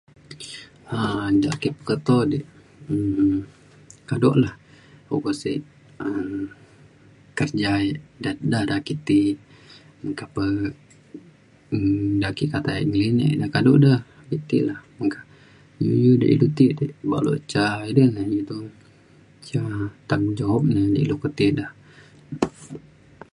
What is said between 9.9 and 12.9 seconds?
meka pe um da kata ake